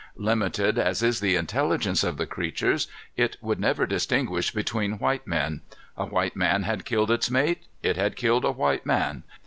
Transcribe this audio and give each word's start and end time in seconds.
Limited 0.17 0.79
as 0.79 1.03
is 1.03 1.19
the 1.19 1.35
intelligence 1.35 2.03
of 2.03 2.17
the 2.17 2.25
creatures, 2.25 2.87
it 3.15 3.37
would 3.39 3.59
never 3.59 3.85
distinguish 3.85 4.49
between 4.49 4.97
white 4.97 5.27
men. 5.27 5.61
A 5.95 6.07
white 6.07 6.35
man 6.35 6.63
had 6.63 6.85
killed 6.85 7.11
its 7.11 7.29
mate. 7.29 7.65
It 7.83 7.97
had 7.97 8.15
killed 8.15 8.43
a 8.43 8.49
white 8.49 8.83
man. 8.83 9.21